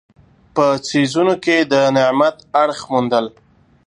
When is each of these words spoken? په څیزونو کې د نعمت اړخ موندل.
په 0.55 0.65
څیزونو 0.87 1.33
کې 1.43 1.57
د 1.71 1.73
نعمت 1.95 2.35
اړخ 2.63 2.79
موندل. 2.91 3.25